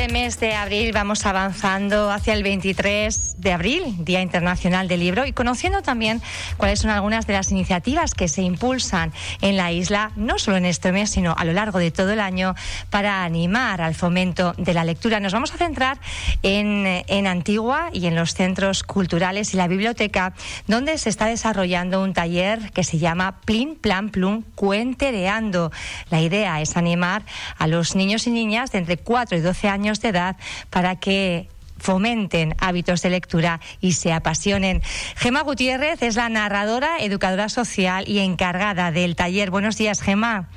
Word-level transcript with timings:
este 0.00 0.12
mes 0.14 0.40
de 0.40 0.54
abril 0.54 0.92
vamos 0.92 1.26
avanzando 1.26 2.10
hacia 2.10 2.32
el 2.32 2.42
23 2.42 3.34
de 3.38 3.52
abril, 3.52 3.82
Día 3.98 4.22
Internacional 4.22 4.88
del 4.88 5.00
Libro, 5.00 5.26
y 5.26 5.34
conociendo 5.34 5.82
también 5.82 6.22
cuáles 6.56 6.78
son 6.78 6.90
algunas 6.90 7.26
de 7.26 7.34
las 7.34 7.50
iniciativas 7.50 8.14
que 8.14 8.26
se 8.26 8.40
impulsan 8.40 9.12
en 9.42 9.58
la 9.58 9.72
isla, 9.72 10.12
no 10.16 10.38
solo 10.38 10.56
en 10.56 10.64
este 10.64 10.90
mes, 10.90 11.10
sino 11.10 11.34
a 11.36 11.44
lo 11.44 11.52
largo 11.52 11.78
de 11.78 11.90
todo 11.90 12.12
el 12.12 12.20
año, 12.20 12.54
para 12.88 13.24
animar 13.24 13.82
al 13.82 13.94
fomento 13.94 14.54
de 14.56 14.72
la 14.72 14.84
lectura. 14.84 15.20
Nos 15.20 15.34
vamos 15.34 15.52
a 15.52 15.58
centrar 15.58 15.98
en, 16.42 16.86
en 17.06 17.26
Antigua 17.26 17.90
y 17.92 18.06
en 18.06 18.14
los 18.14 18.32
centros 18.32 18.84
culturales 18.84 19.52
y 19.52 19.58
la 19.58 19.68
biblioteca, 19.68 20.32
donde 20.66 20.96
se 20.96 21.10
está 21.10 21.26
desarrollando 21.26 22.02
un 22.02 22.14
taller 22.14 22.70
que 22.72 22.84
se 22.84 22.96
llama 22.96 23.40
Plin 23.44 23.76
Plan 23.76 24.08
Plum 24.08 24.44
Cuentereando. 24.54 25.70
La 26.08 26.22
idea 26.22 26.62
es 26.62 26.78
animar 26.78 27.22
a 27.58 27.66
los 27.66 27.96
niños 27.96 28.26
y 28.26 28.30
niñas 28.30 28.72
de 28.72 28.78
entre 28.78 28.96
4 28.96 29.36
y 29.36 29.40
12 29.40 29.68
años 29.68 29.89
de 30.00 30.08
edad 30.10 30.36
para 30.70 30.94
que 30.96 31.48
fomenten 31.78 32.54
hábitos 32.60 33.02
de 33.02 33.10
lectura 33.10 33.58
y 33.80 33.92
se 33.94 34.12
apasionen. 34.12 34.82
Gema 35.16 35.40
Gutiérrez 35.42 36.02
es 36.02 36.14
la 36.14 36.28
narradora, 36.28 36.98
educadora 37.00 37.48
social 37.48 38.04
y 38.06 38.18
encargada 38.20 38.92
del 38.92 39.16
taller. 39.16 39.50
Buenos 39.50 39.76
días, 39.78 40.02
Gema. 40.02 40.48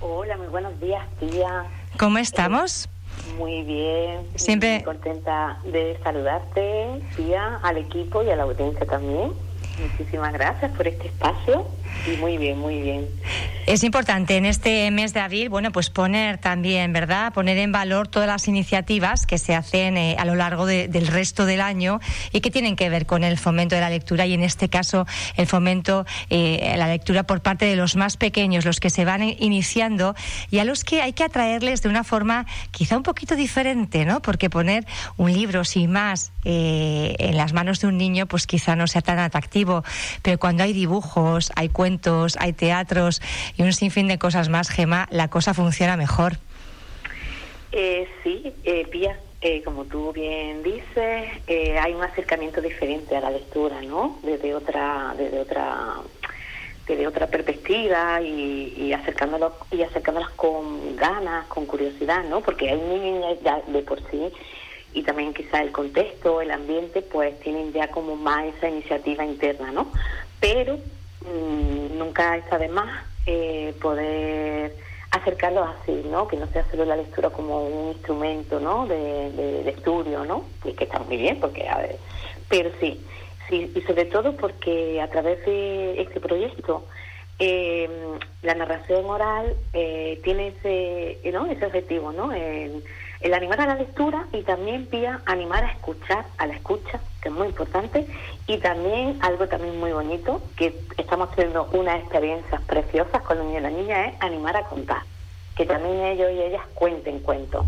Hola, 0.00 0.36
muy 0.38 0.46
buenos 0.48 0.80
días, 0.80 1.04
tía. 1.20 1.64
¿Cómo 1.98 2.18
estamos? 2.18 2.88
Muy 3.38 3.62
bien. 3.62 4.26
Siempre- 4.36 4.76
Muy 4.76 4.84
contenta 4.84 5.58
de 5.64 5.98
saludarte, 6.02 7.00
tía, 7.16 7.58
al 7.62 7.76
equipo 7.76 8.22
y 8.22 8.30
a 8.30 8.36
la 8.36 8.42
audiencia 8.44 8.84
también. 8.86 9.32
Muchísimas 9.80 10.32
gracias 10.32 10.70
por 10.72 10.86
este 10.88 11.08
espacio 11.08 11.66
y 12.06 12.16
muy 12.18 12.38
bien, 12.38 12.58
muy 12.58 12.80
bien. 12.80 13.06
Es 13.66 13.82
importante 13.82 14.36
en 14.36 14.44
este 14.44 14.90
mes 14.90 15.14
de 15.14 15.20
abril, 15.20 15.48
bueno, 15.48 15.72
pues 15.72 15.88
poner 15.88 16.36
también, 16.36 16.92
¿verdad? 16.92 17.32
Poner 17.32 17.56
en 17.56 17.72
valor 17.72 18.08
todas 18.08 18.28
las 18.28 18.46
iniciativas 18.46 19.24
que 19.24 19.38
se 19.38 19.54
hacen 19.54 19.96
eh, 19.96 20.16
a 20.18 20.26
lo 20.26 20.34
largo 20.34 20.66
de- 20.66 20.86
del 20.86 21.06
resto 21.06 21.46
del 21.46 21.62
año 21.62 21.98
y 22.30 22.42
que 22.42 22.50
tienen 22.50 22.76
que 22.76 22.90
ver 22.90 23.06
con 23.06 23.24
el 23.24 23.38
fomento 23.38 23.74
de 23.74 23.80
la 23.80 23.88
lectura 23.88 24.26
y 24.26 24.34
en 24.34 24.42
este 24.42 24.68
caso 24.68 25.06
el 25.36 25.46
fomento 25.46 26.04
eh, 26.28 26.74
la 26.76 26.88
lectura 26.88 27.22
por 27.22 27.40
parte 27.40 27.64
de 27.64 27.74
los 27.74 27.96
más 27.96 28.18
pequeños, 28.18 28.66
los 28.66 28.80
que 28.80 28.90
se 28.90 29.06
van 29.06 29.22
i- 29.22 29.36
iniciando 29.40 30.14
y 30.50 30.58
a 30.58 30.64
los 30.64 30.84
que 30.84 31.00
hay 31.00 31.14
que 31.14 31.24
atraerles 31.24 31.80
de 31.80 31.88
una 31.88 32.04
forma 32.04 32.44
quizá 32.70 32.98
un 32.98 33.02
poquito 33.02 33.34
diferente, 33.34 34.04
¿no? 34.04 34.20
Porque 34.20 34.50
poner 34.50 34.84
un 35.16 35.32
libro 35.32 35.64
sin 35.64 35.90
más 35.90 36.32
eh, 36.44 37.14
en 37.18 37.38
las 37.38 37.54
manos 37.54 37.80
de 37.80 37.86
un 37.86 37.96
niño, 37.96 38.26
pues 38.26 38.46
quizá 38.46 38.76
no 38.76 38.86
sea 38.88 39.00
tan 39.00 39.18
atractivo, 39.18 39.84
pero 40.20 40.38
cuando 40.38 40.64
hay 40.64 40.74
dibujos, 40.74 41.50
hay 41.56 41.70
cuentos, 41.70 42.36
hay 42.38 42.52
teatros 42.52 43.22
y 43.56 43.62
un 43.62 43.72
sinfín 43.72 44.08
de 44.08 44.18
cosas 44.18 44.48
más, 44.48 44.68
Gema, 44.68 45.06
la 45.10 45.28
cosa 45.28 45.54
funciona 45.54 45.96
mejor. 45.96 46.38
Eh, 47.72 48.08
sí, 48.22 48.52
eh, 48.64 48.86
Pía, 48.90 49.18
eh, 49.40 49.62
como 49.62 49.84
tú 49.84 50.12
bien 50.12 50.62
dices, 50.62 51.28
eh, 51.46 51.78
hay 51.78 51.92
un 51.92 52.02
acercamiento 52.02 52.60
diferente 52.60 53.16
a 53.16 53.20
la 53.20 53.30
lectura, 53.30 53.82
¿no? 53.82 54.18
Desde 54.22 54.54
otra, 54.54 55.14
desde 55.18 55.38
otra, 55.40 55.96
desde 56.86 57.06
otra 57.06 57.26
perspectiva 57.26 58.22
y, 58.22 58.74
y 58.76 58.92
acercándolos 58.92 59.52
y 59.70 59.82
acercándolas 59.82 60.30
con 60.30 60.96
ganas, 60.96 61.46
con 61.46 61.66
curiosidad, 61.66 62.24
¿no? 62.24 62.40
Porque 62.40 62.70
hay 62.70 62.80
niños 62.80 63.38
ya 63.44 63.60
de 63.66 63.82
por 63.82 64.00
sí 64.10 64.32
y 64.94 65.02
también 65.02 65.34
quizá 65.34 65.60
el 65.60 65.72
contexto, 65.72 66.40
el 66.40 66.50
ambiente, 66.50 67.02
pues 67.02 67.38
tienen 67.40 67.72
ya 67.72 67.88
como 67.88 68.16
más 68.16 68.46
esa 68.46 68.68
iniciativa 68.68 69.24
interna, 69.24 69.72
¿no? 69.72 69.90
Pero 70.40 70.76
mm, 70.76 71.98
nunca 71.98 72.36
está 72.36 72.58
de 72.58 72.68
más 72.68 73.04
eh, 73.26 73.74
poder 73.80 74.74
acercarlos 75.10 75.68
así, 75.80 76.02
¿no? 76.10 76.26
Que 76.26 76.36
no 76.36 76.46
sea 76.48 76.68
solo 76.70 76.84
la 76.84 76.96
lectura 76.96 77.30
como 77.30 77.66
un 77.66 77.92
instrumento, 77.92 78.58
¿no? 78.60 78.86
De, 78.86 79.68
estudio, 79.68 80.24
¿no? 80.24 80.44
Y 80.64 80.72
que 80.72 80.84
está 80.84 80.98
muy 81.00 81.16
bien, 81.16 81.38
porque, 81.40 81.68
a 81.68 81.78
ver, 81.78 81.96
pero 82.48 82.70
sí, 82.80 83.00
sí, 83.48 83.72
y 83.74 83.80
sobre 83.82 84.06
todo 84.06 84.34
porque 84.36 85.00
a 85.00 85.08
través 85.08 85.44
de 85.46 86.00
este 86.00 86.20
proyecto 86.20 86.84
eh, 87.38 87.88
la 88.42 88.54
narración 88.54 89.04
oral 89.06 89.56
eh, 89.72 90.20
tiene 90.24 90.48
ese, 90.48 91.30
¿no? 91.32 91.46
ese 91.46 91.66
objetivo, 91.66 92.12
¿no? 92.12 92.30
El 93.20 93.34
animar 93.34 93.60
a 93.60 93.66
la 93.66 93.74
lectura 93.74 94.26
y 94.32 94.42
también 94.42 94.88
vía 94.90 95.20
animar 95.26 95.64
a 95.64 95.72
escuchar, 95.72 96.24
a 96.38 96.46
la 96.46 96.54
escucha, 96.54 97.00
que 97.22 97.28
es 97.28 97.34
muy 97.34 97.48
importante, 97.48 98.06
y 98.46 98.58
también 98.58 99.18
algo 99.22 99.48
también 99.48 99.78
muy 99.78 99.92
bonito, 99.92 100.42
que 100.56 100.78
estamos 100.96 101.30
teniendo 101.34 101.68
unas 101.72 102.00
experiencias 102.00 102.60
preciosas 102.62 103.22
con 103.22 103.38
los 103.38 103.46
niños 103.46 103.60
y 103.60 103.62
las 103.62 103.72
niñas, 103.72 104.08
es 104.08 104.22
animar 104.22 104.56
a 104.56 104.64
contar, 104.64 105.02
que 105.56 105.64
también 105.64 106.00
ellos 106.00 106.30
y 106.32 106.42
ellas 106.42 106.62
cuenten 106.74 107.20
cuentos, 107.20 107.64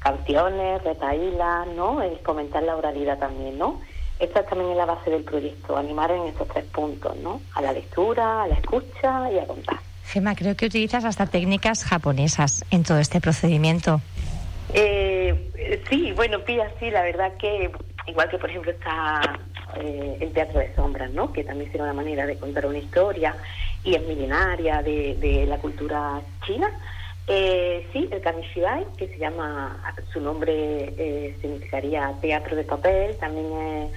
canciones, 0.00 0.82
retahílas, 0.84 1.66
¿no? 1.76 2.02
El 2.02 2.18
fomentar 2.18 2.62
la 2.62 2.76
oralidad 2.76 3.18
también, 3.18 3.58
¿no? 3.58 3.80
Esta 4.18 4.44
también 4.44 4.70
es 4.70 4.76
la 4.76 4.84
base 4.84 5.10
del 5.10 5.24
proyecto, 5.24 5.76
animar 5.76 6.12
en 6.12 6.22
estos 6.28 6.46
tres 6.48 6.64
puntos, 6.66 7.16
¿no? 7.16 7.40
A 7.54 7.62
la 7.62 7.72
lectura, 7.72 8.44
a 8.44 8.46
la 8.46 8.54
escucha 8.54 9.32
y 9.32 9.38
a 9.38 9.46
contar. 9.46 9.78
Gema, 10.04 10.34
creo 10.34 10.54
que 10.56 10.66
utilizas 10.66 11.04
hasta 11.04 11.26
técnicas 11.26 11.84
japonesas 11.84 12.64
en 12.70 12.82
todo 12.82 12.98
este 12.98 13.20
procedimiento. 13.20 14.00
Eh, 14.68 15.80
sí, 15.88 16.12
bueno, 16.12 16.40
Pía, 16.40 16.70
sí, 16.78 16.90
la 16.90 17.02
verdad 17.02 17.32
que, 17.38 17.70
igual 18.06 18.28
que 18.28 18.38
por 18.38 18.50
ejemplo 18.50 18.70
está 18.70 19.20
eh, 19.76 20.18
el 20.20 20.32
teatro 20.32 20.60
de 20.60 20.74
sombras, 20.74 21.10
¿no? 21.10 21.32
Que 21.32 21.44
también 21.44 21.70
será 21.70 21.84
una 21.84 21.92
manera 21.92 22.26
de 22.26 22.38
contar 22.38 22.66
una 22.66 22.78
historia 22.78 23.36
y 23.84 23.94
es 23.94 24.06
milenaria 24.06 24.82
de, 24.82 25.44
la 25.46 25.58
cultura 25.58 26.20
china. 26.46 26.68
Eh, 27.26 27.86
sí, 27.92 28.08
el 28.10 28.20
kamishibai, 28.20 28.84
que 28.96 29.08
se 29.08 29.18
llama, 29.18 29.80
su 30.12 30.20
nombre 30.20 30.52
eh, 30.98 31.36
significaría 31.40 32.12
teatro 32.20 32.56
de 32.56 32.64
papel, 32.64 33.16
también 33.16 33.46
es 33.52 33.90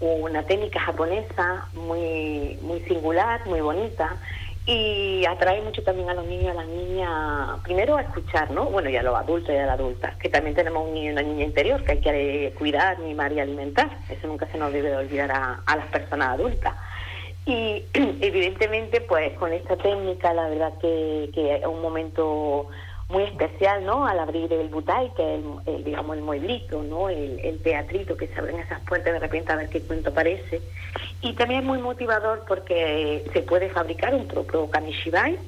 una 0.00 0.42
técnica 0.42 0.80
japonesa 0.80 1.68
muy, 1.74 2.58
muy 2.62 2.80
singular, 2.80 3.46
muy 3.46 3.60
bonita 3.60 4.16
y 4.64 5.24
atrae 5.26 5.60
mucho 5.60 5.82
también 5.82 6.08
a 6.08 6.14
los 6.14 6.24
niños 6.24 6.44
y 6.44 6.48
a 6.48 6.54
las 6.54 6.66
niñas, 6.66 7.60
primero 7.64 7.96
a 7.96 8.02
escuchar, 8.02 8.50
¿no? 8.52 8.66
Bueno, 8.66 8.90
y 8.90 8.96
a 8.96 9.02
los 9.02 9.14
adultos 9.14 9.50
y 9.50 9.58
a 9.58 9.66
las 9.66 9.78
adultas, 9.78 10.16
que 10.16 10.28
también 10.28 10.54
tenemos 10.54 10.86
un 10.86 10.94
niño 10.94 11.10
y 11.10 11.12
una 11.12 11.22
niña 11.22 11.44
interior 11.44 11.82
que 11.82 11.92
hay 11.92 12.00
que 12.00 12.54
cuidar, 12.56 12.98
mimar 13.00 13.32
y 13.32 13.40
alimentar. 13.40 13.90
Eso 14.08 14.28
nunca 14.28 14.46
se 14.46 14.58
nos 14.58 14.72
debe 14.72 14.90
de 14.90 14.96
olvidar 14.98 15.32
a, 15.32 15.76
las 15.76 15.86
personas 15.86 16.28
adultas. 16.28 16.74
Y 17.44 17.82
evidentemente, 17.94 19.00
pues 19.00 19.32
con 19.36 19.52
esta 19.52 19.76
técnica, 19.76 20.32
la 20.32 20.48
verdad 20.48 20.74
que, 20.80 21.30
que 21.34 21.56
es 21.56 21.66
un 21.66 21.82
momento 21.82 22.68
muy 23.08 23.24
especial, 23.24 23.84
¿no? 23.84 24.06
Al 24.06 24.20
abrir 24.20 24.52
el 24.52 24.68
butai, 24.68 25.12
que 25.14 25.34
es 25.34 25.40
el, 25.40 25.74
el, 25.74 25.84
digamos 25.84 26.16
el 26.16 26.22
mueblito, 26.22 26.84
¿no? 26.84 27.08
El, 27.08 27.40
el 27.40 27.60
teatrito 27.62 28.16
que 28.16 28.28
se 28.28 28.38
abren 28.38 28.60
esas 28.60 28.80
puertas 28.82 29.12
de 29.12 29.18
repente 29.18 29.52
a 29.52 29.56
ver 29.56 29.68
qué 29.68 29.82
cuento 29.82 30.10
aparece. 30.10 30.62
Y 31.22 31.34
también 31.34 31.60
es 31.60 31.66
muy 31.66 31.78
motivador 31.78 32.44
porque 32.46 33.24
se 33.32 33.42
puede 33.42 33.70
fabricar 33.70 34.14
un 34.14 34.26
propio 34.26 34.68
kamishibai 34.68 35.38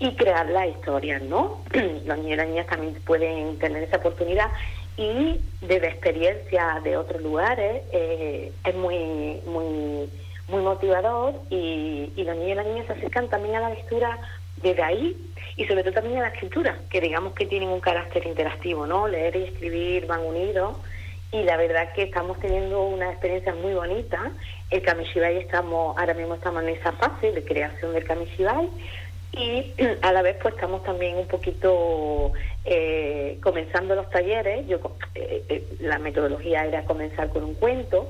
y 0.00 0.14
crear 0.14 0.48
las 0.48 0.68
historias, 0.68 1.22
¿no? 1.22 1.62
Los 1.72 2.18
niños 2.18 2.32
y 2.32 2.36
las 2.36 2.48
niñas 2.48 2.66
también 2.66 2.94
pueden 3.04 3.58
tener 3.58 3.82
esa 3.82 3.98
oportunidad 3.98 4.50
y 4.96 5.40
desde 5.60 5.88
experiencias 5.88 6.82
de 6.82 6.96
otros 6.96 7.22
lugares 7.22 7.82
eh, 7.92 8.52
es 8.64 8.74
muy, 8.74 9.40
muy, 9.46 10.08
muy 10.48 10.62
motivador 10.62 11.34
y, 11.50 12.12
y 12.16 12.24
los 12.24 12.36
niños 12.36 12.52
y 12.52 12.54
las 12.54 12.66
niñas 12.66 12.86
se 12.86 12.92
acercan 12.94 13.28
también 13.28 13.56
a 13.56 13.60
la 13.60 13.70
lectura 13.70 14.18
desde 14.62 14.82
ahí 14.82 15.16
y 15.56 15.66
sobre 15.66 15.82
todo 15.82 15.94
también 15.94 16.18
a 16.18 16.22
la 16.22 16.28
escritura, 16.28 16.78
que 16.90 17.00
digamos 17.00 17.34
que 17.34 17.46
tienen 17.46 17.68
un 17.68 17.80
carácter 17.80 18.26
interactivo, 18.26 18.86
¿no? 18.86 19.08
Leer 19.08 19.36
y 19.36 19.44
escribir 19.44 20.06
van 20.06 20.24
unidos 20.24 20.76
y 21.32 21.42
la 21.42 21.56
verdad 21.56 21.92
que 21.92 22.04
estamos 22.04 22.38
teniendo 22.40 22.82
una 22.82 23.10
experiencia 23.10 23.54
muy 23.54 23.74
bonita. 23.74 24.30
El 24.70 24.82
Kamishibai 24.82 25.36
estamos, 25.36 25.96
ahora 25.98 26.14
mismo 26.14 26.34
estamos 26.34 26.62
en 26.62 26.70
esa 26.70 26.92
fase 26.92 27.32
de 27.32 27.44
creación 27.44 27.92
del 27.92 28.04
Kamishibai 28.04 28.68
y 29.32 29.72
a 30.02 30.12
la 30.12 30.22
vez 30.22 30.36
pues 30.40 30.54
estamos 30.54 30.82
también 30.84 31.16
un 31.16 31.26
poquito 31.26 32.32
eh, 32.64 33.38
comenzando 33.42 33.94
los 33.94 34.08
talleres. 34.10 34.66
Yo 34.66 34.78
eh, 35.14 35.44
eh, 35.48 35.64
la 35.80 35.98
metodología 35.98 36.64
era 36.64 36.84
comenzar 36.84 37.28
con 37.30 37.44
un 37.44 37.54
cuento 37.54 38.08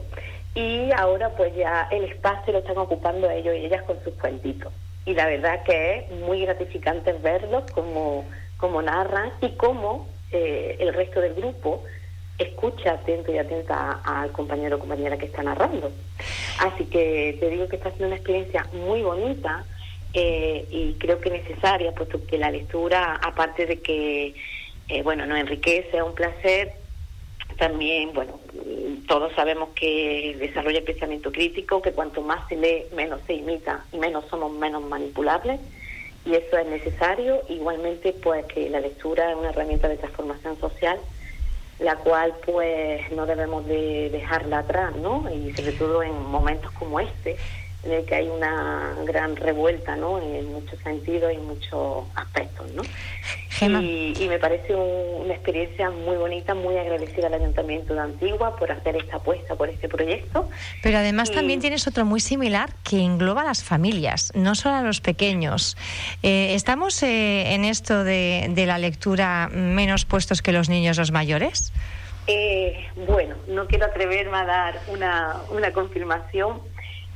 y 0.55 0.91
ahora 0.93 1.31
pues 1.31 1.55
ya 1.57 1.89
el 1.91 2.05
espacio 2.05 2.53
lo 2.53 2.61
están 2.61 2.79
ocupando 2.79 3.29
ellos 3.31 3.55
y 3.57 3.67
ellas 3.67 3.83
con 3.83 4.03
sus 4.05 4.15
cuentitos 4.15 4.73
y 5.09 5.15
la 5.15 5.27
verdad 5.27 5.63
que 5.63 6.01
es 6.01 6.11
muy 6.11 6.43
gratificante 6.43 7.15
verlos 7.15 7.65
como, 7.73 8.27
como 8.59 8.83
narran 8.83 9.33
y 9.41 9.53
cómo 9.53 10.07
eh, 10.31 10.77
el 10.81 10.93
resto 10.93 11.23
del 11.23 11.33
grupo 11.33 11.83
escucha 12.39 12.93
atento 12.93 13.33
y 13.33 13.39
atenta 13.39 14.01
al 14.05 14.31
compañero 14.33 14.77
o 14.77 14.79
compañera 14.79 15.19
que 15.19 15.27
está 15.27 15.43
narrando. 15.43 15.91
Así 16.61 16.85
que 16.87 17.37
te 17.41 17.51
digo 17.51 17.69
que 17.69 17.77
está 17.77 17.91
siendo 17.91 18.07
una 18.07 18.17
experiencia 18.17 18.67
muy 18.73 19.03
bonita 19.03 19.65
eh, 20.15 20.67
y 20.71 20.95
creo 20.95 21.21
que 21.21 21.31
necesaria, 21.31 21.93
puesto 21.93 22.25
que 22.25 22.39
la 22.39 22.51
lectura, 22.51 23.15
aparte 23.23 23.67
de 23.67 23.81
que, 23.81 24.35
eh, 24.89 25.03
bueno, 25.03 25.27
nos 25.27 25.39
enriquece, 25.39 25.97
es 25.97 26.03
un 26.03 26.15
placer, 26.15 26.73
también, 27.59 28.13
bueno, 28.15 28.39
todos 29.09 29.33
sabemos 29.35 29.71
que 29.75 30.37
desarrolla 30.39 30.79
el 30.79 30.85
pensamiento 30.85 31.33
crítico, 31.33 31.83
que 31.83 31.93
cuanto 31.93 32.23
más 32.23 32.47
se 32.49 32.57
lee, 32.57 32.85
menos 32.95 33.21
se 33.27 33.35
imita 33.35 33.85
y 33.93 33.99
menos 33.99 34.25
somos 34.31 34.53
menos 34.53 34.83
manipulables. 34.85 35.59
Y 36.25 36.35
eso 36.35 36.59
es 36.59 36.67
necesario. 36.67 37.43
Igualmente, 37.49 38.13
pues 38.13 38.45
que 38.47 38.69
la 38.71 38.81
lectura 38.81 39.31
es 39.31 39.37
una 39.37 39.51
herramienta 39.51 39.89
de 39.89 39.97
transformación 39.97 40.59
social 40.61 40.99
la 41.79 41.97
cual 41.97 42.35
pues 42.45 43.11
no 43.13 43.27
debemos 43.27 43.67
de 43.67 44.11
dejarla 44.11 44.61
atrás, 44.61 44.97
¿no? 44.97 45.25
Y 45.33 45.53
sobre 45.55 45.73
todo 45.73 46.03
en 46.03 46.23
momentos 46.25 46.71
como 46.73 46.99
este, 47.01 47.37
en 47.85 47.93
el 47.93 48.05
que 48.05 48.15
hay 48.15 48.29
una 48.29 48.95
gran 49.05 49.37
revuelta, 49.37 49.97
¿no? 49.97 50.21
En 50.21 50.53
muchos 50.53 50.79
sentidos 50.81 51.33
y 51.33 51.37
en 51.37 51.47
muchos 51.47 52.05
aspectos, 52.15 52.71
¿no? 52.73 52.83
Y, 53.61 54.29
me 54.29 54.39
parece 54.39 54.75
una 54.75 55.35
experiencia 55.35 55.91
muy 55.91 56.17
bonita, 56.17 56.55
muy 56.55 56.77
agradecida 56.77 57.27
al 57.27 57.35
Ayuntamiento 57.35 57.95
de 57.95 58.01
Antigua 58.01 58.57
por 58.57 58.71
hacer 58.71 58.97
esta 58.97 59.17
apuesta 59.17 59.57
por 59.57 59.69
este 59.69 59.89
proyecto. 59.89 60.49
Pero 60.83 60.99
además 60.99 61.33
también 61.33 61.61
tienes 61.61 61.87
otro 61.89 62.05
muy 62.05 62.21
similar 62.21 62.71
que 62.89 63.01
engloba 63.01 63.43
a 63.43 63.45
las 63.45 63.65
familias, 63.65 64.33
no 64.35 64.55
solo 64.55 64.77
a 64.77 64.83
los 64.83 65.01
pequeños. 65.01 65.77
Eh, 66.23 66.55
¿Estamos 66.55 67.03
eh, 67.03 67.55
en 67.55 67.65
esto 67.65 68.05
de, 68.05 68.49
de, 68.51 68.67
la 68.67 68.79
lectura 68.79 69.49
menos 69.51 70.05
puestos 70.05 70.43
que 70.43 70.53
los 70.53 70.69
niños 70.69 70.99
los 70.99 71.11
mayores? 71.11 71.73
Eh, 72.27 72.87
bueno, 73.07 73.37
no 73.49 73.67
quiero 73.67 73.87
atreverme 73.87 74.37
a 74.37 74.45
dar 74.45 74.81
una, 74.89 75.37
una 75.51 75.73
confirmación 75.73 76.61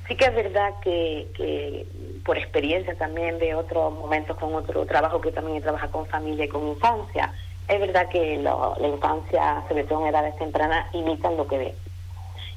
Sí 0.09 0.17
que 0.17 0.25
es 0.25 0.35
verdad 0.35 0.75
que, 0.83 1.87
por 2.25 2.37
experiencia 2.37 2.95
también 2.97 3.39
de 3.39 3.55
otros 3.55 3.93
momentos 3.93 4.37
con 4.37 4.55
otro 4.55 4.85
trabajo 4.85 5.21
que 5.21 5.33
también 5.33 5.63
trabaja 5.63 5.89
con 5.89 6.07
familia 6.07 6.45
y 6.45 6.49
con 6.49 6.67
infancia, 6.69 7.33
es 7.69 7.81
verdad 7.81 8.09
que 8.09 8.37
la 8.39 8.89
infancia, 8.89 9.63
sobre 9.69 9.85
todo 9.85 10.03
en 10.03 10.09
edades 10.09 10.37
tempranas, 10.37 10.93
imitan 10.95 11.37
lo 11.37 11.47
que 11.47 11.59
ven. 11.59 11.75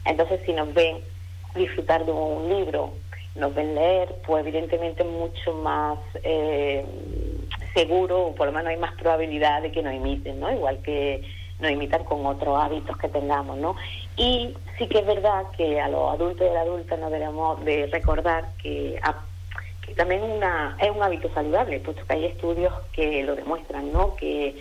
Entonces, 0.06 0.42
si 0.46 0.54
nos 0.54 0.74
ven 0.74 0.98
disfrutar 1.56 2.06
de 2.06 2.12
un 2.12 2.50
libro, 2.50 2.94
nos 3.36 3.54
ven 3.54 3.76
leer, 3.76 4.16
pues 4.26 4.46
evidentemente 4.46 5.04
es 5.04 5.10
mucho 5.10 5.54
más 5.54 6.00
eh, 6.24 6.86
seguro, 7.74 8.28
o 8.28 8.36
por 8.36 8.48
lo 8.48 8.54
menos 8.54 8.68
hay 8.68 8.78
más 8.78 8.94
probabilidad 8.96 9.62
de 9.62 9.72
que 9.72 9.82
nos 9.82 9.94
imiten, 9.94 10.40
¿no? 10.40 10.52
Igual 10.52 10.80
que 10.80 11.22
nos 11.60 11.72
imitan 11.72 12.04
con 12.04 12.26
otros 12.26 12.58
hábitos 12.60 12.98
que 12.98 13.08
tengamos, 13.10 13.58
¿no? 13.58 13.76
Y 14.18 14.56
sí 14.78 14.88
que 14.88 15.00
es 15.00 15.06
verdad 15.06 15.46
que 15.58 15.80
a 15.80 15.88
los 15.88 16.14
adultos 16.14 16.46
y 16.46 16.50
a 16.50 16.54
la 16.54 16.62
adulta 16.62 16.98
no 16.98 17.10
debemos 17.10 17.64
de 17.64 17.88
recordar 17.88 18.50
que, 18.62 19.00
también 19.96 20.24
una, 20.24 20.76
es 20.82 20.92
un 20.92 21.02
hábito 21.02 21.30
saludable, 21.34 21.80
puesto 21.80 22.06
que 22.06 22.14
hay 22.14 22.26
estudios 22.26 22.74
que 22.92 23.24
lo 23.24 23.36
demuestran, 23.36 23.92
¿no? 23.94 24.16
Que 24.16 24.56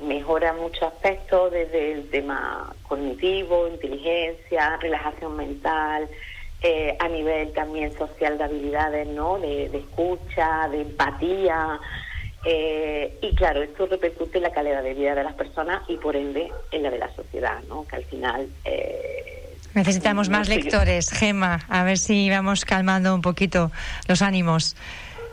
mejora 0.00 0.52
muchos 0.54 0.84
aspectos 0.84 1.50
desde 1.50 1.92
el 1.92 2.08
tema 2.10 2.72
cognitivo, 2.84 3.68
inteligencia, 3.68 4.76
relajación 4.76 5.36
mental, 5.36 6.08
eh, 6.62 6.96
a 6.98 7.08
nivel 7.08 7.52
también 7.52 7.96
social 7.98 8.38
de 8.38 8.44
habilidades, 8.44 9.06
¿no? 9.08 9.38
De, 9.38 9.68
de 9.68 9.78
escucha, 9.78 10.68
de 10.68 10.82
empatía, 10.82 11.78
eh, 12.44 13.18
y 13.20 13.34
claro, 13.34 13.62
esto 13.62 13.86
repercute 13.86 14.38
en 14.38 14.44
la 14.44 14.52
calidad 14.52 14.82
de 14.82 14.94
vida 14.94 15.14
de 15.14 15.24
las 15.24 15.34
personas 15.34 15.82
y 15.88 15.96
por 15.96 16.16
ende 16.16 16.52
en 16.70 16.82
la 16.82 16.90
de 16.90 16.98
la 16.98 17.14
sociedad, 17.14 17.60
¿no? 17.68 17.86
Que 17.86 17.96
al 17.96 18.04
final... 18.04 18.48
Eh, 18.64 19.54
Necesitamos 19.74 20.28
más 20.28 20.48
lectores, 20.48 21.10
Gema, 21.10 21.60
a 21.68 21.84
ver 21.84 21.98
si 21.98 22.30
vamos 22.30 22.64
calmando 22.64 23.14
un 23.14 23.22
poquito 23.22 23.70
los 24.08 24.22
ánimos. 24.22 24.76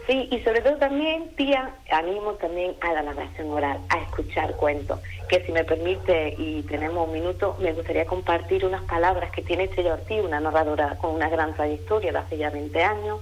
Sí, 0.08 0.28
y 0.32 0.40
sobre 0.42 0.62
todo 0.62 0.76
también, 0.76 1.30
tía, 1.36 1.72
animo 1.92 2.34
también 2.34 2.76
a 2.82 2.94
la 2.94 3.02
narración 3.02 3.50
oral, 3.50 3.80
a 3.90 3.98
escuchar 4.02 4.56
cuentos. 4.56 5.00
Que 5.30 5.44
si 5.44 5.52
me 5.52 5.64
permite 5.64 6.36
y 6.38 6.62
tenemos 6.64 7.08
un 7.08 7.14
minuto, 7.14 7.58
me 7.60 7.74
gustaría 7.74 8.06
compartir 8.06 8.66
unas 8.66 8.84
palabras 8.84 9.32
que 9.32 9.42
tiene 9.42 9.64
Estrella 9.64 9.94
Ortiz, 9.94 10.22
una 10.22 10.40
narradora 10.40 10.96
con 11.00 11.16
una 11.16 11.28
gran 11.30 11.56
trayectoria 11.56 12.12
de 12.12 12.20
hace 12.20 12.38
ya 12.38 12.52
20 12.52 12.84
años, 12.84 13.20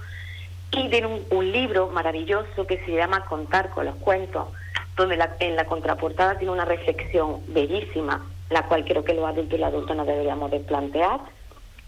y 0.72 0.88
tiene 0.88 1.24
un, 1.30 1.52
libro 1.52 1.88
maravilloso 1.88 2.66
que 2.66 2.84
se 2.84 2.92
llama 2.92 3.24
Contar 3.26 3.70
con 3.70 3.86
los 3.86 3.96
cuentos, 3.96 4.48
donde 4.96 5.18
en 5.40 5.56
la 5.56 5.66
contraportada 5.66 6.36
tiene 6.38 6.52
una 6.52 6.64
reflexión 6.64 7.42
bellísima, 7.48 8.24
la 8.50 8.66
cual 8.66 8.84
creo 8.84 9.04
que 9.04 9.14
los 9.14 9.24
adultos 9.24 9.54
y 9.54 9.60
los 9.60 9.68
adultos 9.68 9.96
no 9.96 10.04
deberíamos 10.04 10.50
de 10.50 10.60
plantear. 10.60 11.20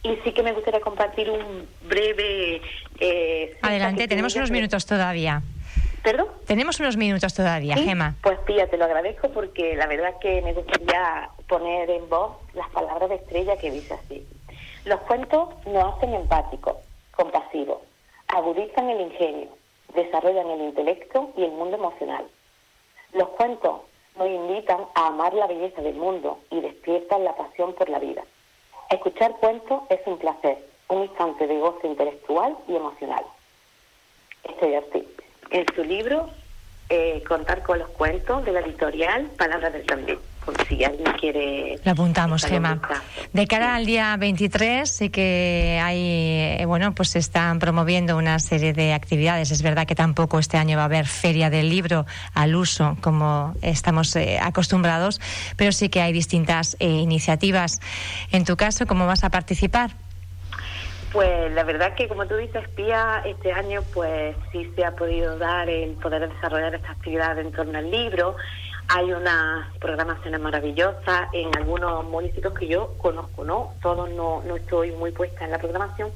Y 0.03 0.17
sí 0.23 0.33
que 0.33 0.43
me 0.43 0.53
gustaría 0.53 0.81
compartir 0.81 1.31
un 1.31 1.67
breve... 1.89 2.61
Eh, 3.01 3.57
Adelante, 3.63 4.07
tenemos 4.07 4.37
unos 4.37 4.51
minutos 4.51 4.87
todavía. 4.87 5.43
¿Perdón? 6.07 6.29
Tenemos 6.47 6.79
unos 6.79 6.97
minutos 6.97 7.35
todavía, 7.35 7.75
Gema. 7.75 8.15
Pues 8.23 8.39
tía, 8.45 8.69
te 8.69 8.77
lo 8.77 8.85
agradezco 8.85 9.29
porque 9.31 9.75
la 9.75 9.89
verdad 9.89 10.15
que 10.21 10.41
me 10.43 10.53
gustaría 10.53 11.29
poner 11.49 11.91
en 11.91 12.09
voz 12.09 12.37
las 12.55 12.71
palabras 12.71 13.09
de 13.09 13.17
Estrella 13.17 13.57
que 13.57 13.73
dice 13.73 13.95
así. 13.95 14.25
Los 14.85 15.01
cuentos 15.01 15.49
nos 15.67 15.97
hacen 15.97 16.15
empáticos, 16.15 16.77
compasivos, 17.11 17.79
agudizan 18.29 18.91
el 18.91 19.01
ingenio, 19.01 19.49
desarrollan 19.95 20.51
el 20.51 20.63
intelecto 20.63 21.31
y 21.37 21.45
el 21.45 21.53
mundo 21.53 21.77
emocional. 21.77 22.27
Los 23.13 23.29
cuentos 23.31 23.81
nos 24.17 24.29
invitan 24.29 24.81
a 24.95 25.09
amar 25.09 25.35
la 25.35 25.47
belleza 25.47 25.83
del 25.83 25.97
mundo 25.97 26.39
y 26.51 26.61
despiertan 26.61 27.25
la 27.25 27.37
pasión 27.37 27.75
por 27.75 27.89
la 27.89 27.99
vida. 27.99 28.23
Escuchar 28.91 29.37
cuentos 29.39 29.83
es 29.89 30.01
un 30.07 30.19
placer, 30.19 30.59
un 30.89 31.03
instante 31.03 31.47
de 31.47 31.59
gozo 31.59 31.87
intelectual 31.87 32.57
y 32.69 32.77
emocional. 32.77 33.25
Estoy 34.45 34.75
así. 34.75 35.09
En 35.51 35.67
su 35.75 35.85
libro, 35.85 36.31
eh, 36.89 37.23
Contar 37.27 37.63
con 37.63 37.79
los 37.79 37.89
cuentos 37.91 38.45
de 38.45 38.53
la 38.53 38.61
editorial 38.61 39.27
Palabras 39.37 39.73
del 39.73 39.87
También 39.87 40.19
si 40.69 40.85
alguien 40.85 41.13
quiere. 41.19 41.79
Lo 41.85 41.93
apuntamos, 41.93 42.45
Gema. 42.45 42.81
De 43.33 43.47
cara 43.47 43.75
al 43.75 43.87
día 43.87 44.17
23, 44.17 44.89
sí 44.91 45.11
que 45.11 45.81
hay, 45.83 46.59
eh, 46.61 46.65
bueno, 46.67 46.95
pues 46.95 47.11
se 47.11 47.19
están 47.19 47.59
promoviendo 47.59 48.17
una 48.17 48.39
serie 48.39 48.73
de 48.73 48.93
actividades. 48.93 49.51
Es 49.51 49.63
verdad 49.63 49.87
que 49.87 49.95
tampoco 49.95 50.39
este 50.39 50.57
año 50.57 50.77
va 50.77 50.83
a 50.83 50.87
haber 50.87 51.07
feria 51.07 51.51
del 51.51 51.69
libro 51.69 52.07
al 52.35 52.55
uso 52.55 52.97
como 53.01 53.55
estamos 53.63 54.15
eh, 54.17 54.39
acostumbrados, 54.41 55.21
pero 55.57 55.73
sí 55.73 55.89
que 55.89 56.01
hay 56.01 56.13
distintas 56.13 56.77
eh, 56.81 56.89
iniciativas. 56.89 57.81
En 58.33 58.45
tu 58.45 58.57
caso, 58.57 58.87
¿cómo 58.87 59.07
vas 59.07 59.25
a 59.25 59.31
participar? 59.31 59.91
Pues 61.13 61.51
la 61.53 61.65
verdad 61.65 61.95
que, 61.95 62.09
como 62.09 62.27
tú 62.27 62.37
dices, 62.37 62.69
Pía, 62.71 63.23
este 63.25 63.51
año 63.51 63.81
pues 63.95 64.37
sí 64.53 64.71
se 64.77 64.85
ha 64.85 64.91
podido 64.91 65.39
dar 65.39 65.69
el 65.71 65.93
poder 65.93 66.29
desarrollar 66.29 66.75
esta 66.75 66.91
actividad 66.91 67.39
en 67.39 67.53
torno 67.53 67.79
al 67.79 67.91
libro. 67.91 68.37
Hay 68.89 69.13
unas 69.13 69.77
programaciones 69.79 70.41
maravillosas 70.41 71.29
en 71.33 71.57
algunos 71.57 72.05
municipios 72.05 72.55
que 72.55 72.69
yo 72.69 72.95
conozco, 72.99 73.45
¿no? 73.45 73.75
Todos 73.83 74.11
no, 74.11 74.43
no 74.47 74.57
estoy 74.57 74.93
muy 74.93 75.11
puesta 75.11 75.45
en 75.45 75.51
la 75.51 75.59
programación, 75.59 76.11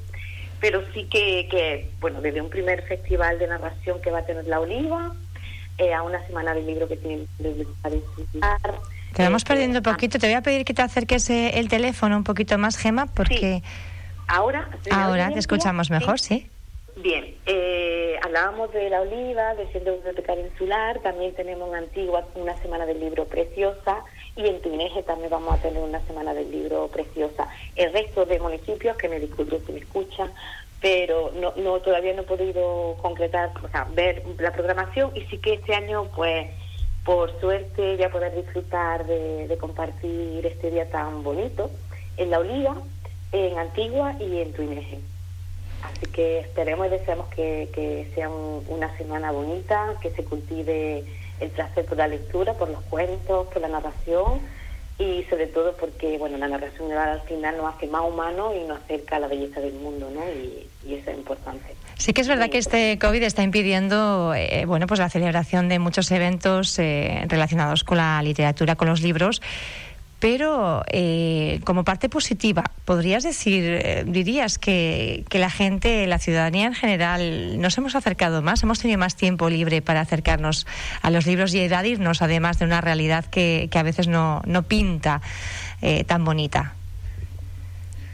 pero 0.59 0.81
sí 0.93 1.05
que, 1.05 1.47
que, 1.49 1.89
bueno, 1.99 2.21
desde 2.21 2.41
un 2.41 2.49
primer 2.49 2.83
festival 2.83 3.39
de 3.39 3.47
narración 3.47 4.01
que 4.01 4.11
va 4.11 4.19
a 4.19 4.25
tener 4.25 4.45
La 4.47 4.59
Oliva, 4.59 5.11
eh, 5.77 5.93
a 5.93 6.03
una 6.03 6.25
semana 6.27 6.53
del 6.53 6.67
libro 6.67 6.87
que 6.87 6.97
tiene 6.97 7.25
Te 9.13 9.23
vamos 9.23 9.43
perdiendo 9.43 9.79
un 9.79 9.83
poquito. 9.83 10.19
Te 10.19 10.27
voy 10.27 10.35
a 10.35 10.41
pedir 10.41 10.63
que 10.63 10.73
te 10.73 10.81
acerques 10.83 11.29
eh, 11.29 11.59
el 11.59 11.69
teléfono 11.69 12.15
un 12.17 12.23
poquito 12.23 12.57
más, 12.57 12.77
Gema, 12.77 13.07
porque... 13.07 13.63
Ahora, 14.27 14.69
ahora 14.91 15.31
te 15.31 15.39
escuchamos 15.39 15.89
mejor, 15.89 16.19
sí. 16.19 16.49
Bien, 16.97 17.35
eh, 17.45 18.19
hablábamos 18.21 18.73
de 18.73 18.89
la 18.89 19.01
oliva, 19.01 19.55
del 19.55 19.71
Centro 19.71 19.93
Bibliotecario 19.95 20.45
Insular, 20.45 20.99
también 20.99 21.33
tenemos 21.33 21.69
en 21.69 21.75
Antigua 21.75 22.27
una 22.35 22.55
semana 22.57 22.85
del 22.85 22.99
libro 22.99 23.25
preciosa 23.25 24.03
y 24.35 24.45
en 24.45 24.61
Tuineje 24.61 25.01
también 25.03 25.29
vamos 25.29 25.53
a 25.53 25.61
tener 25.61 25.81
una 25.81 26.01
semana 26.01 26.33
del 26.33 26.51
libro 26.51 26.89
preciosa. 26.89 27.47
El 27.77 27.93
resto 27.93 28.25
de 28.25 28.39
municipios, 28.39 28.97
que 28.97 29.07
me 29.07 29.21
disculpen 29.21 29.65
si 29.65 29.71
me 29.71 29.79
escuchan, 29.79 30.33
pero 30.81 31.31
no, 31.33 31.53
no 31.55 31.79
todavía 31.79 32.13
no 32.13 32.23
he 32.23 32.25
podido 32.25 32.97
concretar, 33.01 33.51
o 33.63 33.69
sea, 33.69 33.87
ver 33.93 34.23
la 34.37 34.51
programación 34.51 35.11
y 35.15 35.21
sí 35.21 35.37
que 35.37 35.53
este 35.53 35.73
año, 35.73 36.09
pues, 36.13 36.49
por 37.05 37.39
suerte 37.39 37.95
voy 37.95 38.03
a 38.03 38.11
poder 38.11 38.35
disfrutar 38.35 39.05
de, 39.05 39.47
de 39.47 39.57
compartir 39.57 40.45
este 40.45 40.69
día 40.69 40.89
tan 40.89 41.23
bonito 41.23 41.71
en 42.17 42.29
la 42.31 42.39
oliva, 42.39 42.75
en 43.31 43.57
Antigua 43.57 44.13
y 44.19 44.41
en 44.41 44.51
Tuineje. 44.51 44.99
Así 45.83 46.05
que 46.11 46.39
esperemos 46.39 46.87
y 46.87 46.89
deseamos 46.89 47.27
que, 47.29 48.07
sea 48.15 48.29
una 48.29 48.95
semana 48.97 49.31
bonita, 49.31 49.95
que 50.01 50.11
se 50.11 50.23
cultive 50.23 51.03
el 51.39 51.49
placer 51.49 51.85
por 51.85 51.97
la 51.97 52.07
lectura, 52.07 52.53
por 52.53 52.69
los 52.69 52.81
cuentos, 52.83 53.47
por 53.47 53.61
la 53.61 53.67
narración 53.67 54.41
y 54.99 55.23
sobre 55.29 55.47
todo 55.47 55.75
porque 55.77 56.19
bueno 56.19 56.37
la 56.37 56.47
narración 56.47 56.91
al 56.91 57.21
final 57.21 57.57
nos 57.57 57.73
hace 57.73 57.87
más 57.87 58.03
humanos 58.03 58.53
y 58.55 58.67
nos 58.67 58.79
acerca 58.81 59.15
a 59.15 59.19
la 59.19 59.27
belleza 59.27 59.59
del 59.59 59.73
mundo, 59.73 60.11
¿no? 60.13 60.21
Y, 60.29 60.67
eso 60.83 61.11
es 61.11 61.17
importante. 61.17 61.75
Sí 61.97 62.11
que 62.11 62.21
es 62.21 62.27
verdad 62.27 62.49
que 62.49 62.57
este 62.57 62.97
COVID 62.99 63.21
está 63.21 63.43
impidiendo 63.43 64.33
eh, 64.35 64.65
bueno 64.65 64.87
pues 64.87 64.99
la 64.99 65.09
celebración 65.09 65.69
de 65.69 65.79
muchos 65.79 66.11
eventos 66.11 66.77
eh, 66.79 67.23
relacionados 67.27 67.83
con 67.83 67.97
la 67.97 68.21
literatura, 68.23 68.75
con 68.75 68.87
los 68.87 69.01
libros 69.01 69.41
pero 70.21 70.83
eh, 70.87 71.59
como 71.65 71.83
parte 71.83 72.07
positiva, 72.07 72.63
¿podrías 72.85 73.23
decir, 73.23 73.63
eh, 73.65 74.03
dirías 74.05 74.59
que, 74.59 75.25
la 75.31 75.49
gente, 75.49 76.05
la 76.05 76.19
ciudadanía 76.19 76.67
en 76.67 76.75
general, 76.75 77.59
nos 77.59 77.75
hemos 77.79 77.95
acercado 77.95 78.43
más, 78.43 78.61
hemos 78.61 78.79
tenido 78.79 78.99
más 78.99 79.15
tiempo 79.15 79.49
libre 79.49 79.81
para 79.81 80.01
acercarnos 80.01 80.67
a 81.01 81.09
los 81.09 81.25
libros 81.25 81.55
y 81.55 81.61
evadirnos 81.61 82.21
además 82.21 82.59
de 82.59 82.65
una 82.65 82.81
realidad 82.81 83.25
que, 83.25 83.67
a 83.73 83.83
veces 83.83 84.07
no, 84.07 84.43
no 84.45 84.61
pinta 84.61 85.21
eh, 85.81 86.03
tan 86.05 86.23
bonita? 86.23 86.75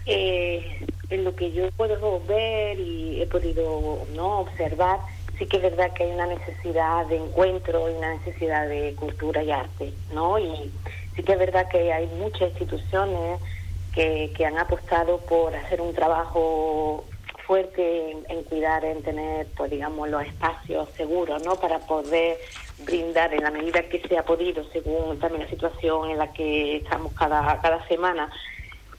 en 0.05 1.23
lo 1.25 1.35
que 1.35 1.51
yo 1.51 1.69
puedo 1.71 2.21
ver 2.25 2.79
y 2.79 3.21
he 3.21 3.27
podido 3.27 4.07
no 4.15 4.39
observar, 4.39 4.99
sí 5.37 5.45
que 5.45 5.57
es 5.57 5.63
verdad 5.63 5.91
que 5.91 6.03
hay 6.03 6.11
una 6.11 6.27
necesidad 6.27 7.05
de 7.07 7.17
encuentro 7.17 7.89
y 7.89 7.93
una 7.93 8.13
necesidad 8.15 8.69
de 8.69 8.95
cultura 8.95 9.43
y 9.43 9.51
arte, 9.51 9.91
¿no? 10.13 10.39
Y 10.39 10.71
sí 11.17 11.23
que 11.23 11.33
es 11.33 11.39
verdad 11.39 11.67
que 11.67 11.91
hay 11.91 12.07
muchas 12.07 12.51
instituciones 12.51 13.41
que, 13.93 14.31
que 14.37 14.45
han 14.45 14.57
apostado 14.57 15.17
por 15.17 15.53
hacer 15.55 15.81
un 15.81 15.93
trabajo 15.93 17.03
fuerte 17.47 18.11
en, 18.27 18.43
cuidar, 18.43 18.85
en 18.85 19.01
tener, 19.01 19.47
pues 19.55 19.71
digamos, 19.71 20.09
los 20.09 20.23
espacios 20.23 20.89
seguros, 20.95 21.41
¿no? 21.43 21.55
Para 21.55 21.79
poder 21.79 22.37
brindar 22.79 23.33
en 23.33 23.41
la 23.41 23.51
medida 23.51 23.81
que 23.83 24.01
se 24.01 24.17
ha 24.17 24.23
podido, 24.23 24.63
según 24.71 25.17
también 25.17 25.43
la 25.45 25.49
situación 25.49 26.11
en 26.11 26.17
la 26.17 26.31
que 26.33 26.77
estamos 26.77 27.13
cada, 27.13 27.59
cada 27.61 27.87
semana. 27.87 28.29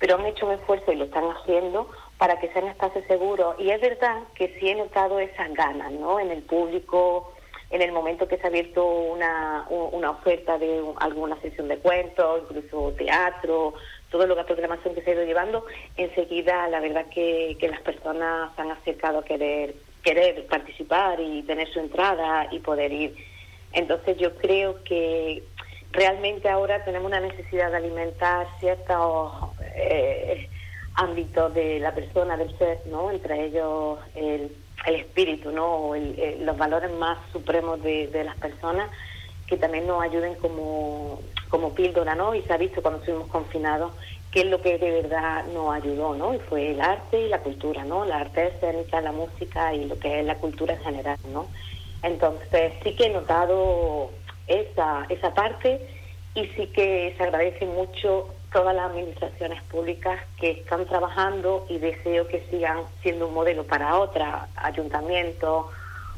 Pero 0.01 0.17
han 0.17 0.27
hecho 0.27 0.47
un 0.47 0.55
esfuerzo 0.55 0.93
y 0.93 0.97
lo 0.97 1.05
están 1.05 1.25
haciendo 1.25 1.91
para 2.17 2.41
que 2.41 2.51
sean 2.53 2.67
espacios 2.67 3.05
seguros. 3.07 3.55
Y 3.59 3.71
es 3.71 3.81
verdad 3.81 4.23
que 4.35 4.57
sí 4.59 4.71
he 4.71 4.75
notado 4.75 5.21
esas 5.21 5.53
ganas, 5.53 5.93
¿no? 5.93 6.19
En 6.19 6.31
el 6.31 6.43
público, 6.43 7.33
en 7.71 7.83
el 7.83 7.93
momento 7.93 8.27
que 8.27 8.39
se 8.39 8.45
ha 8.45 8.47
abierto 8.47 8.87
una, 8.87 9.67
una 9.69 10.11
oferta 10.11 10.59
de 10.59 10.83
alguna 11.01 11.39
sesión 11.41 11.69
de 11.69 11.79
cuentos, 11.79 12.43
incluso 12.45 12.95
teatro, 12.97 13.75
todo 14.11 14.27
lo 14.27 14.37
que 14.37 14.45
programación 14.45 14.95
que 14.95 15.03
se 15.03 15.11
ha 15.11 15.15
ido 15.15 15.25
llevando, 15.25 15.67
enseguida 15.97 16.69
la 16.69 16.81
verdad 16.81 17.07
que, 17.11 17.57
que 17.61 17.69
las 17.69 17.81
personas 17.83 18.55
se 18.57 18.63
han 18.63 18.71
acercado 18.71 19.19
a 19.19 19.25
querer, 19.25 19.75
querer 20.03 20.47
participar 20.47 21.21
y 21.21 21.43
tener 21.43 21.69
su 21.71 21.79
entrada 21.79 22.49
y 22.51 22.61
poder 22.61 22.91
ir. 22.91 23.15
Entonces 23.73 24.17
yo 24.17 24.35
creo 24.37 24.83
que 24.85 25.43
realmente 25.93 26.49
ahora 26.49 26.85
tenemos 26.85 27.07
una 27.07 27.21
necesidad 27.21 27.71
de 27.71 27.77
alimentar 27.77 28.47
ciertos 28.61 29.33
eh, 29.75 30.49
ámbitos 30.95 31.53
de 31.53 31.81
la 31.81 31.95
persona, 31.95 32.39
del 32.39 32.57
ser, 32.57 32.81
¿no? 32.87 33.11
Entre 33.11 33.45
ellos 33.45 33.99
el, 34.15 34.57
el 34.87 34.95
espíritu, 34.97 35.51
¿no? 35.51 35.93
los 36.41 36.57
valores 36.57 36.91
más 36.93 37.19
supremos 37.33 37.83
de, 37.83 38.07
de 38.09 38.25
las 38.25 38.37
personas 38.37 38.91
que 39.47 39.57
también 39.57 39.87
nos 39.87 40.03
ayuden 40.03 40.35
como, 40.37 41.21
como 41.49 41.75
píldora, 41.75 42.15
¿no? 42.15 42.35
Y 42.35 42.43
se 42.43 42.53
ha 42.53 42.59
visto 42.59 42.83
cuando 42.83 43.01
estuvimos 43.01 43.29
confinados 43.29 43.93
qué 44.31 44.41
es 44.41 44.47
lo 44.47 44.61
que 44.61 44.79
de 44.79 44.91
verdad 45.03 45.47
nos 45.47 45.75
ayudó, 45.75 46.15
¿no? 46.15 46.35
Y 46.35 46.39
fue 46.39 46.73
el 46.73 46.81
arte 46.81 47.23
y 47.23 47.29
la 47.29 47.41
cultura, 47.41 47.85
¿no? 47.85 48.05
La 48.05 48.19
arte 48.19 48.49
escénica, 48.49 49.01
la 49.01 49.13
música 49.13 49.75
y 49.75 49.87
lo 49.87 49.99
que 49.99 50.21
es 50.21 50.27
la 50.27 50.37
cultura 50.37 50.75
en 50.75 50.81
general, 50.81 51.19
¿no? 51.33 51.47
Entonces 52.03 52.75
sí 52.85 52.95
que 52.95 53.07
he 53.07 53.11
notado 53.11 54.11
esa, 54.47 55.07
esa 55.09 55.33
parte 55.33 55.81
y 56.35 56.47
sí 56.49 56.67
que 56.67 57.15
se 57.17 57.23
agradece 57.23 57.65
mucho 57.65 58.29
todas 58.53 58.75
las 58.75 58.91
administraciones 58.91 59.63
públicas 59.65 60.21
que 60.41 60.53
están 60.53 60.87
trabajando 60.87 61.67
y 61.69 61.79
deseo 61.79 62.27
que 62.29 62.47
sigan 62.51 62.79
siendo 63.03 63.29
un 63.29 63.35
modelo 63.35 63.65
para 63.65 63.97
otras, 63.99 64.49
ayuntamientos, 64.57 65.67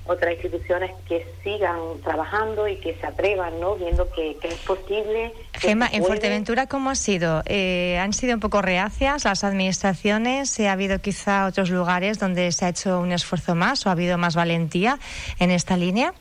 otras 0.06 0.32
instituciones 0.32 0.90
que 1.06 1.26
sigan 1.44 1.78
trabajando 2.02 2.66
y 2.66 2.76
que 2.76 2.96
se 2.96 3.06
atrevan, 3.06 3.60
¿no? 3.60 3.76
Viendo 3.76 4.08
que, 4.10 4.36
es 4.42 4.54
posible. 4.66 5.32
Gema, 5.52 5.88
en 5.92 6.04
Fuerteventura, 6.04 6.66
¿cómo 6.66 6.90
ha 6.90 6.94
sido? 6.94 7.42
Eh, 7.46 7.98
¿Han 7.98 8.12
sido 8.12 8.34
un 8.34 8.40
poco 8.40 8.62
reacias 8.62 9.24
las 9.24 9.44
administraciones? 9.44 10.58
¿Ha 10.60 10.72
habido 10.72 10.98
quizá 11.00 11.46
otros 11.46 11.70
lugares 11.70 12.18
donde 12.18 12.50
se 12.52 12.64
ha 12.64 12.68
hecho 12.70 12.98
un 13.00 13.12
esfuerzo 13.12 13.54
más 13.54 13.86
o 13.86 13.88
ha 13.88 13.92
habido 13.92 14.18
más 14.18 14.34
valentía 14.34 14.98
en 15.38 15.50
esta 15.50 15.76
línea? 15.76 16.12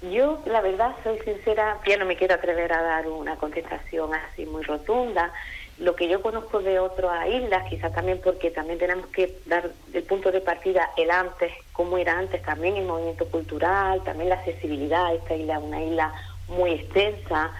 Yo, 0.00 0.42
la 0.46 0.60
verdad, 0.60 0.94
soy 1.02 1.18
sincera, 1.20 1.80
ya 1.86 1.96
no 1.96 2.06
me 2.06 2.16
quiero 2.16 2.34
atrever 2.34 2.72
a 2.72 2.82
dar 2.82 3.08
una 3.08 3.36
contestación 3.36 4.14
así 4.14 4.46
muy 4.46 4.62
rotunda 4.62 5.32
lo 5.78 5.94
que 5.94 6.08
yo 6.08 6.20
conozco 6.20 6.60
de 6.60 6.78
otras 6.80 7.28
islas, 7.28 7.64
quizás 7.68 7.92
también 7.92 8.20
porque 8.22 8.50
también 8.50 8.78
tenemos 8.78 9.06
que 9.08 9.38
dar 9.46 9.70
el 9.92 10.02
punto 10.02 10.32
de 10.32 10.40
partida 10.40 10.90
el 10.96 11.10
antes, 11.10 11.52
cómo 11.72 11.98
era 11.98 12.18
antes 12.18 12.42
también 12.42 12.76
el 12.76 12.86
movimiento 12.86 13.26
cultural, 13.28 14.02
también 14.02 14.30
la 14.30 14.36
accesibilidad. 14.36 15.14
Esta 15.14 15.36
isla 15.36 15.58
es 15.58 15.62
una 15.62 15.82
isla 15.82 16.12
muy 16.48 16.72
extensa, 16.72 17.52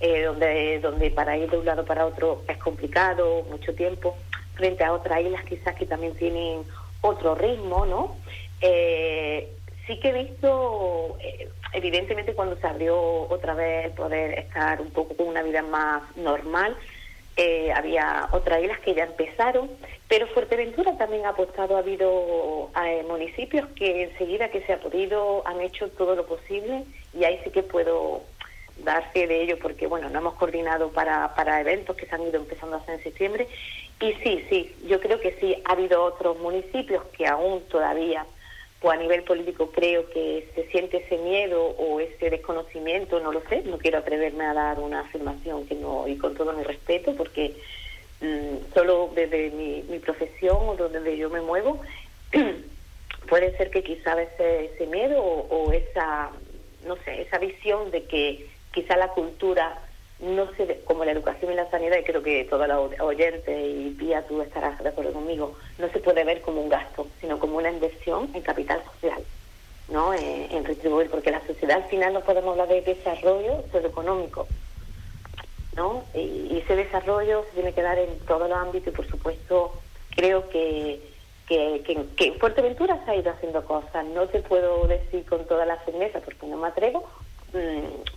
eh, 0.00 0.22
donde, 0.22 0.78
donde 0.80 1.10
para 1.10 1.36
ir 1.36 1.50
de 1.50 1.58
un 1.58 1.66
lado 1.66 1.84
para 1.84 2.06
otro 2.06 2.42
es 2.48 2.56
complicado, 2.58 3.44
mucho 3.50 3.74
tiempo, 3.74 4.16
frente 4.54 4.82
a 4.82 4.92
otras 4.94 5.20
islas 5.20 5.44
quizás 5.44 5.74
que 5.74 5.84
también 5.84 6.14
tienen 6.14 6.64
otro 7.02 7.34
ritmo, 7.34 7.84
¿no? 7.84 8.16
Eh, 8.62 9.52
sí 9.86 9.98
que 10.00 10.08
he 10.08 10.24
visto, 10.24 11.16
eh, 11.20 11.48
evidentemente 11.72 12.34
cuando 12.34 12.56
se 12.56 12.66
abrió 12.66 12.96
otra 13.28 13.54
vez 13.54 13.92
poder 13.92 14.38
estar 14.38 14.80
un 14.80 14.90
poco 14.90 15.16
con 15.16 15.28
una 15.28 15.42
vida 15.42 15.62
más 15.62 16.02
normal, 16.16 16.76
eh, 17.36 17.70
había 17.72 18.28
otras 18.32 18.62
islas 18.62 18.80
que 18.80 18.94
ya 18.94 19.04
empezaron, 19.04 19.70
pero 20.08 20.26
Fuerteventura 20.28 20.96
también 20.96 21.26
ha 21.26 21.30
apostado, 21.30 21.76
ha 21.76 21.80
habido 21.80 22.70
eh, 22.82 23.04
municipios 23.06 23.68
que 23.76 24.04
enseguida 24.04 24.48
que 24.48 24.62
se 24.62 24.72
ha 24.72 24.80
podido 24.80 25.46
han 25.46 25.60
hecho 25.60 25.88
todo 25.90 26.14
lo 26.14 26.26
posible 26.26 26.84
y 27.12 27.24
ahí 27.24 27.38
sí 27.44 27.50
que 27.50 27.62
puedo 27.62 28.22
dar 28.84 29.10
fe 29.12 29.26
de 29.26 29.42
ello 29.42 29.58
porque 29.60 29.86
bueno, 29.86 30.08
no 30.08 30.18
hemos 30.18 30.34
coordinado 30.34 30.90
para, 30.90 31.34
para 31.34 31.60
eventos 31.60 31.96
que 31.96 32.06
se 32.06 32.14
han 32.14 32.22
ido 32.22 32.36
empezando 32.36 32.76
a 32.76 32.78
hacer 32.80 32.94
en 32.96 33.02
septiembre. 33.02 33.48
Y 34.00 34.12
sí, 34.14 34.44
sí, 34.48 34.74
yo 34.86 35.00
creo 35.00 35.20
que 35.20 35.36
sí, 35.40 35.56
ha 35.64 35.72
habido 35.72 36.04
otros 36.04 36.38
municipios 36.38 37.04
que 37.16 37.26
aún 37.26 37.62
todavía 37.68 38.26
pues 38.80 38.98
a 38.98 39.00
nivel 39.00 39.22
político 39.22 39.70
creo 39.70 40.08
que 40.10 40.48
se 40.54 40.66
siente 40.68 40.98
ese 40.98 41.16
miedo 41.18 41.62
o 41.64 42.00
ese 42.00 42.30
desconocimiento, 42.30 43.20
no 43.20 43.32
lo 43.32 43.40
sé, 43.48 43.62
no 43.62 43.78
quiero 43.78 43.98
atreverme 43.98 44.44
a 44.44 44.54
dar 44.54 44.80
una 44.80 45.00
afirmación 45.00 45.66
que 45.66 45.74
no, 45.74 46.06
y 46.06 46.16
con 46.18 46.34
todo 46.34 46.52
mi 46.52 46.62
respeto, 46.62 47.14
porque 47.16 47.54
mm, 48.20 48.74
solo 48.74 49.10
desde 49.14 49.50
mi, 49.50 49.82
mi 49.88 49.98
profesión 49.98 50.58
o 50.60 50.76
donde 50.76 51.16
yo 51.16 51.30
me 51.30 51.40
muevo, 51.40 51.80
puede 53.28 53.56
ser 53.56 53.70
que 53.70 53.82
quizá 53.82 54.20
ese, 54.20 54.66
ese 54.66 54.86
miedo 54.86 55.22
o, 55.22 55.46
o 55.48 55.72
esa, 55.72 56.30
no 56.84 56.96
sé, 57.04 57.22
esa 57.22 57.38
visión 57.38 57.90
de 57.90 58.04
que 58.04 58.46
quizá 58.72 58.96
la 58.96 59.08
cultura 59.08 59.85
no 60.18 60.50
se 60.56 60.80
como 60.84 61.04
la 61.04 61.12
educación 61.12 61.52
y 61.52 61.56
la 61.56 61.70
sanidad, 61.70 61.98
y 61.98 62.04
creo 62.04 62.22
que 62.22 62.44
toda 62.44 62.66
la 62.66 62.80
oyente 62.80 63.66
y 63.66 63.90
Pía, 63.90 64.26
tú 64.26 64.40
estarás 64.40 64.82
de 64.82 64.88
acuerdo 64.88 65.12
conmigo, 65.12 65.54
no 65.78 65.88
se 65.90 65.98
puede 65.98 66.24
ver 66.24 66.40
como 66.40 66.60
un 66.62 66.68
gasto, 66.68 67.06
sino 67.20 67.38
como 67.38 67.58
una 67.58 67.70
inversión 67.70 68.30
en 68.34 68.42
capital 68.42 68.82
social, 68.94 69.22
¿no? 69.88 70.14
Eh, 70.14 70.48
en, 70.50 70.64
retribuir, 70.64 71.10
porque 71.10 71.30
la 71.30 71.46
sociedad 71.46 71.82
al 71.82 71.88
final 71.90 72.14
no 72.14 72.20
podemos 72.22 72.52
hablar 72.52 72.68
de 72.68 72.82
desarrollo 72.82 73.64
económico 73.72 74.46
¿no? 75.76 76.04
Y, 76.14 76.58
ese 76.58 76.74
desarrollo 76.74 77.44
se 77.44 77.56
tiene 77.56 77.72
que 77.72 77.82
dar 77.82 77.98
en 77.98 78.18
todos 78.20 78.48
los 78.48 78.58
ámbitos 78.58 78.88
y, 78.88 78.96
por 78.96 79.06
supuesto, 79.08 79.74
creo 80.10 80.48
que, 80.48 81.00
que, 81.46 81.82
que, 81.86 82.02
que 82.16 82.26
en 82.28 82.38
Fuerteventura 82.38 82.98
se 83.04 83.10
ha 83.10 83.16
ido 83.16 83.30
haciendo 83.30 83.64
cosas. 83.64 84.04
No 84.06 84.26
te 84.26 84.40
puedo 84.40 84.88
decir 84.88 85.24
con 85.26 85.44
toda 85.44 85.66
la 85.66 85.76
firmeza 85.78 86.20
porque 86.20 86.46
no 86.46 86.56
me 86.56 86.68
atrevo, 86.68 87.06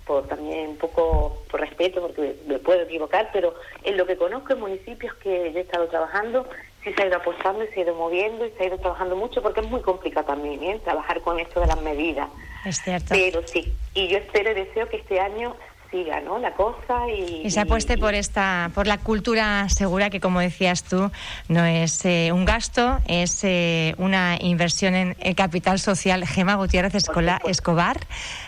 por 0.06 0.28
también 0.28 0.70
un 0.70 0.78
poco 0.78 1.44
por 1.50 1.62
respeto, 1.62 2.02
porque 2.02 2.36
me 2.48 2.60
puedo 2.60 2.82
equivocar, 2.82 3.30
pero 3.32 3.56
en 3.84 3.98
lo 3.98 4.06
que 4.06 4.18
conozco 4.18 4.54
en 4.54 4.60
municipios 4.60 5.14
que 5.16 5.52
yo 5.54 5.60
he 5.60 5.62
estado 5.62 5.88
trabajando, 5.88 6.48
sí 6.84 6.94
se 6.94 7.04
ha 7.04 7.08
ido 7.08 7.18
apostando 7.18 7.64
y 7.64 7.68
se 7.68 7.80
ha 7.80 7.84
ido 7.84 7.96
moviendo 7.96 8.46
y 8.46 8.52
se 8.52 8.64
ha 8.64 8.68
ido 8.68 8.78
trabajando 8.78 9.16
mucho, 9.16 9.42
porque 9.42 9.62
es 9.62 9.68
muy 9.68 9.82
complicado 9.82 10.28
también 10.28 10.64
¿eh? 10.64 10.82
trabajar 10.84 11.22
con 11.22 11.40
esto 11.40 11.60
de 11.60 11.68
las 11.68 11.82
medidas. 11.82 12.30
Es 12.66 12.82
cierto. 12.82 13.08
Pero 13.10 13.42
sí, 13.48 13.74
y 13.94 14.08
yo 14.08 14.18
espero 14.18 14.52
y 14.52 14.56
deseo 14.56 14.90
que 14.90 14.98
este 14.98 15.20
año 15.20 15.56
siga 15.92 16.22
¿no? 16.22 16.40
la 16.40 16.54
cosa 16.54 17.10
y, 17.10 17.42
y 17.46 17.50
se 17.52 17.60
apueste 17.60 17.98
por 17.98 18.14
esta 18.14 18.72
por 18.76 18.88
la 18.88 18.98
cultura 18.98 19.68
segura 19.70 20.10
que 20.10 20.20
como 20.20 20.40
decías 20.40 20.84
tú 20.84 21.12
no 21.48 21.66
es 21.66 22.06
eh, 22.06 22.32
un 22.32 22.46
gasto 22.46 23.00
es 23.08 23.44
eh, 23.44 23.96
una 23.98 24.38
inversión 24.40 24.96
en 24.96 25.16
el 25.20 25.36
capital 25.36 25.80
social. 25.80 26.26
Gema 26.26 26.56
Gutiérrez 26.56 26.94
Escobar 26.96 27.98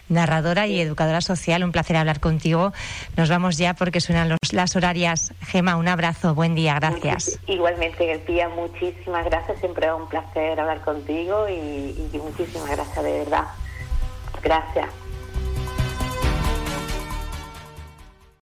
narradora 0.09 0.67
y 0.67 0.79
educadora 0.79 1.21
social. 1.21 1.63
Un 1.63 1.71
placer 1.71 1.95
hablar 1.95 2.19
contigo. 2.19 2.73
Nos 3.17 3.29
vamos 3.29 3.57
ya 3.57 3.73
porque 3.73 4.01
suenan 4.01 4.29
los, 4.29 4.39
las 4.51 4.75
horarias. 4.75 5.33
Gema 5.41 5.77
un 5.77 5.87
abrazo. 5.87 6.35
Buen 6.35 6.55
día. 6.55 6.75
Gracias. 6.75 7.39
Igualmente 7.47 8.05
García 8.05 8.49
muchísimas 8.49 9.25
gracias. 9.25 9.59
Siempre 9.59 9.87
es 9.87 9.93
un 9.93 10.07
placer 10.07 10.59
hablar 10.59 10.81
contigo 10.81 11.47
y, 11.49 12.09
y 12.13 12.17
muchísimas 12.17 12.69
gracias 12.69 13.03
de 13.03 13.19
verdad. 13.19 13.45
Gracias 14.43 15.00